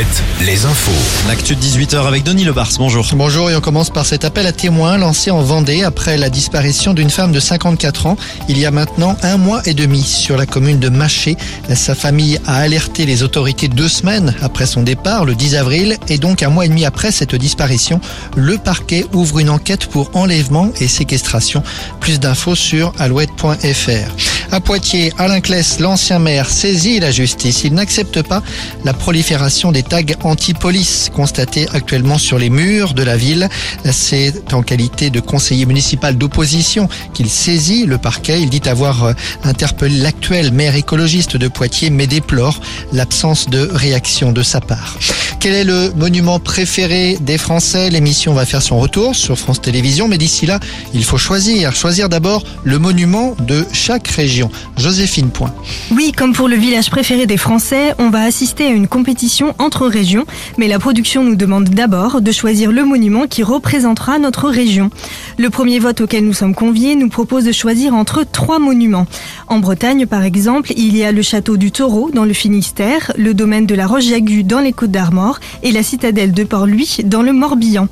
[0.00, 1.28] Alouette, les infos.
[1.28, 3.06] L'actu de 18h avec Denis Lebars, bonjour.
[3.12, 6.94] Bonjour et on commence par cet appel à témoins lancé en Vendée après la disparition
[6.94, 8.16] d'une femme de 54 ans
[8.48, 11.36] il y a maintenant un mois et demi sur la commune de Maché.
[11.74, 16.16] Sa famille a alerté les autorités deux semaines après son départ, le 10 avril, et
[16.16, 18.00] donc un mois et demi après cette disparition,
[18.36, 21.62] le parquet ouvre une enquête pour enlèvement et séquestration.
[22.00, 24.39] Plus d'infos sur alouette.fr.
[24.52, 27.62] À Poitiers, Alain Claes, l'ancien maire, saisit la justice.
[27.62, 28.42] Il n'accepte pas
[28.84, 33.48] la prolifération des tags anti-police constatés actuellement sur les murs de la ville.
[33.92, 38.40] C'est en qualité de conseiller municipal d'opposition qu'il saisit le parquet.
[38.40, 39.12] Il dit avoir euh,
[39.44, 42.60] interpellé l'actuel maire écologiste de Poitiers, mais déplore
[42.92, 44.98] l'absence de réaction de sa part.
[45.40, 47.88] Quel est le monument préféré des Français?
[47.88, 50.60] L'émission va faire son retour sur France Télévisions, mais d'ici là,
[50.92, 51.74] il faut choisir.
[51.74, 54.50] Choisir d'abord le monument de chaque région.
[54.76, 55.54] Joséphine Point.
[55.92, 59.86] Oui, comme pour le village préféré des Français, on va assister à une compétition entre
[59.86, 60.26] régions,
[60.58, 64.90] mais la production nous demande d'abord de choisir le monument qui représentera notre région.
[65.38, 69.06] Le premier vote auquel nous sommes conviés nous propose de choisir entre trois monuments.
[69.48, 73.32] En Bretagne, par exemple, il y a le château du Taureau dans le Finistère, le
[73.32, 75.29] domaine de la Roche-Jagu dans les Côtes d'Armor
[75.62, 77.88] et la citadelle de Port-Louis dans le Morbihan.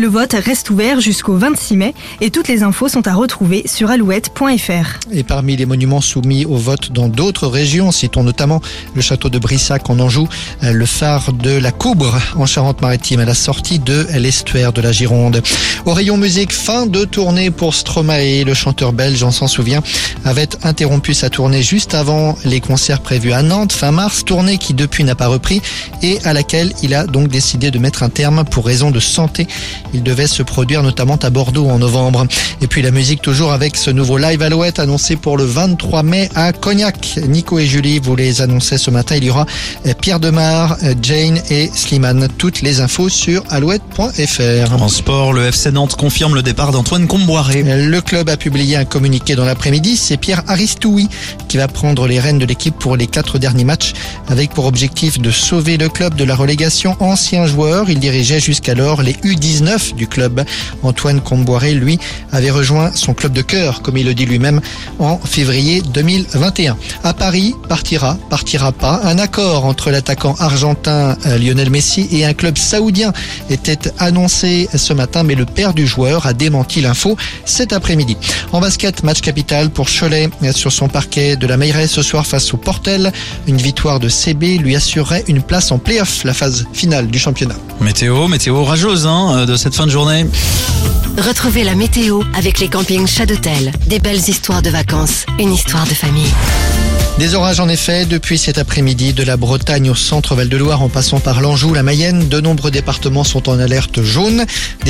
[0.00, 3.90] Le vote reste ouvert jusqu'au 26 mai et toutes les infos sont à retrouver sur
[3.90, 5.00] alouette.fr.
[5.10, 8.60] Et parmi les monuments soumis au vote dans d'autres régions, citons notamment
[8.94, 10.28] le château de Brissac en Anjou,
[10.62, 14.92] euh, le phare de la Coubre en Charente-Maritime à la sortie de l'estuaire de la
[14.92, 15.42] Gironde.
[15.84, 18.44] Au rayon musique, fin de tournée pour Stromae.
[18.44, 19.82] Le chanteur belge, on s'en souvient,
[20.24, 24.74] avait interrompu sa tournée juste avant les concerts prévus à Nantes fin mars, tournée qui
[24.74, 25.60] depuis n'a pas repris
[26.04, 29.48] et à laquelle il a donc décidé de mettre un terme pour raison de santé.
[29.94, 32.26] Il devait se produire notamment à Bordeaux en novembre.
[32.60, 36.28] Et puis la musique toujours avec ce nouveau live Alouette annoncé pour le 23 mai
[36.34, 37.18] à Cognac.
[37.28, 39.16] Nico et Julie vous les annonçaient ce matin.
[39.16, 39.46] Il y aura
[39.86, 42.28] euh, Pierre Demar, euh, Jane et Slimane.
[42.38, 44.82] Toutes les infos sur alouette.fr.
[44.82, 47.62] En sport, le FC Nantes confirme le départ d'Antoine Comboiré.
[47.62, 49.96] Le club a publié un communiqué dans l'après-midi.
[49.96, 51.08] C'est Pierre Aristoui
[51.48, 53.92] qui va prendre les rênes de l'équipe pour les quatre derniers matchs
[54.28, 56.96] avec pour objectif de sauver le club de la relégation.
[57.00, 60.44] Ancien joueur, il dirigeait jusqu'alors les U19 du club.
[60.82, 61.98] Antoine Comboiré, lui,
[62.32, 64.60] avait rejoint son club de cœur, comme il le dit lui-même,
[64.98, 66.76] en février 2021.
[67.04, 69.00] À Paris, partira, partira pas.
[69.04, 73.12] Un accord entre l'attaquant argentin euh, Lionel Messi et un club saoudien
[73.50, 78.16] était annoncé ce matin, mais le père du joueur a démenti l'info cet après-midi.
[78.52, 82.52] En basket, match capital pour Cholet sur son parquet de la Meilleray ce soir face
[82.54, 83.12] au Portel.
[83.46, 87.56] Une victoire de CB lui assurerait une place en play-off, la phase finale du championnat.
[87.80, 90.24] Météo, météo orageuse hein, de cette fin de journée.
[91.18, 93.72] Retrouvez la météo avec les campings Chadotel.
[93.86, 96.32] Des belles histoires de vacances, une histoire de famille.
[97.18, 101.18] Des orages en effet depuis cet après-midi de la Bretagne au centre Val-de-Loire en passant
[101.18, 102.28] par l'Anjou, la Mayenne.
[102.28, 104.46] De nombreux départements sont en alerte jaune.
[104.84, 104.86] Des